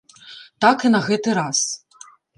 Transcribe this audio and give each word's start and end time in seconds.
Так 0.65 0.85
і 0.89 0.91
на 0.95 1.01
гэты 1.09 1.37
раз. 1.39 1.59